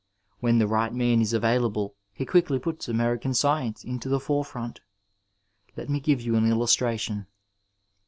When 0.39 0.57
the 0.57 0.65
right 0.65 0.91
man 0.91 1.21
is 1.21 1.31
available 1.31 1.93
he 2.11 2.25
quickly 2.25 2.57
puts 2.57 2.89
American 2.89 3.35
science 3.35 3.83
into 3.83 4.09
the 4.09 4.19
forefront. 4.19 4.79
Let 5.77 5.89
me 5.89 5.99
give 5.99 6.21
you 6.21 6.33
an 6.33 6.49
illustration. 6.49 7.27